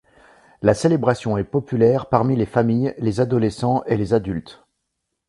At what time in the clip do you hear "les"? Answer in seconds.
2.35-2.47, 2.97-3.19, 3.97-4.15